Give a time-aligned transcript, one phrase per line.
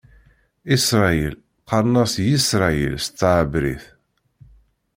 [0.75, 1.35] Iṣṛayil
[1.67, 3.83] qqaṛen-as "Yisṛayil" s tɛebrit.